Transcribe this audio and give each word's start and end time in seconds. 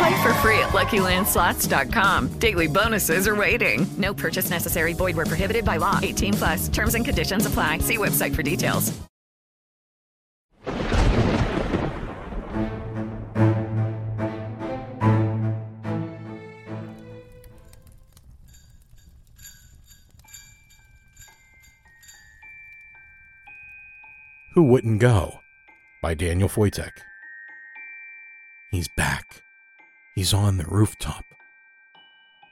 Play 0.00 0.22
for 0.22 0.32
free 0.34 0.58
at 0.60 0.70
LuckyLandSlots.com. 0.70 2.28
Daily 2.38 2.66
bonuses 2.66 3.28
are 3.28 3.36
waiting. 3.36 3.86
No 3.98 4.14
purchase 4.14 4.48
necessary. 4.48 4.94
Void 4.94 5.14
where 5.14 5.26
prohibited 5.26 5.62
by 5.64 5.76
law. 5.76 6.00
18 6.02 6.32
plus. 6.34 6.68
Terms 6.68 6.94
and 6.94 7.04
conditions 7.04 7.44
apply. 7.44 7.78
See 7.80 7.98
website 7.98 8.34
for 8.34 8.42
details. 8.42 8.98
Who 24.54 24.62
Wouldn't 24.62 24.98
Go 24.98 25.40
by 26.00 26.14
Daniel 26.14 26.48
Foytik. 26.48 26.92
He's 28.70 28.88
back. 28.96 29.42
He's 30.14 30.34
on 30.34 30.56
the 30.56 30.64
rooftop. 30.64 31.24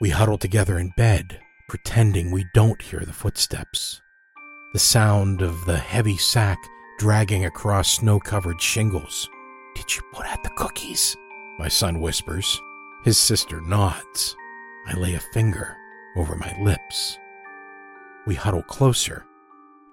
We 0.01 0.11
huddle 0.11 0.39
together 0.39 0.79
in 0.79 0.93
bed, 0.97 1.41
pretending 1.69 2.31
we 2.31 2.47
don't 2.55 2.81
hear 2.81 3.01
the 3.01 3.13
footsteps. 3.13 4.01
The 4.73 4.79
sound 4.79 5.43
of 5.43 5.65
the 5.65 5.79
heavy 5.79 6.17
sack 6.17 6.59
dragging 6.99 7.45
across 7.45 7.91
snow 7.91 8.21
covered 8.21 8.61
shingles. 8.61 9.29
Did 9.75 9.97
you 9.97 10.03
put 10.13 10.27
out 10.27 10.43
the 10.45 10.51
cookies? 10.51 11.17
My 11.59 11.69
son 11.69 12.01
whispers. 12.01 12.61
His 13.05 13.19
sister 13.19 13.61
nods. 13.61 14.37
I 14.87 14.95
lay 14.95 15.15
a 15.15 15.21
finger 15.21 15.77
over 16.17 16.37
my 16.37 16.57
lips. 16.61 17.19
We 18.27 18.35
huddle 18.35 18.63
closer, 18.63 19.25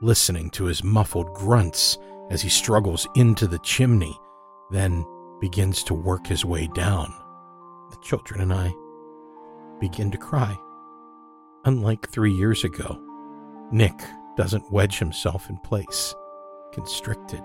listening 0.02 0.50
to 0.52 0.66
his 0.66 0.84
muffled 0.84 1.34
grunts 1.34 1.98
as 2.30 2.42
he 2.42 2.50
struggles 2.50 3.08
into 3.16 3.48
the 3.48 3.60
chimney, 3.60 4.16
then 4.72 5.06
begins 5.40 5.84
to 5.84 5.94
work 5.94 6.28
his 6.28 6.44
way 6.46 6.68
down. 6.74 7.14
The 7.92 7.98
children 8.02 8.42
and 8.42 8.54
I 8.54 8.74
begin 9.80 10.12
to 10.12 10.18
cry. 10.18 10.58
Unlike 11.66 12.10
three 12.10 12.32
years 12.32 12.64
ago, 12.64 13.00
Nick 13.72 14.00
doesn't 14.38 14.72
wedge 14.72 15.00
himself 15.00 15.50
in 15.50 15.58
place, 15.58 16.14
constricted, 16.74 17.42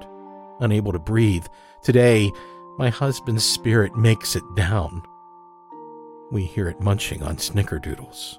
unable 0.61 0.93
to 0.93 0.99
breathe. 0.99 1.47
Today, 1.83 2.31
my 2.79 2.91
husband's 2.91 3.45
spirit 3.45 3.97
makes 3.97 4.37
it 4.37 4.45
down. 4.55 5.03
We 6.31 6.45
hear 6.45 6.69
it 6.69 6.81
munching 6.81 7.23
on 7.23 7.37
snickerdoodles. 7.37 8.39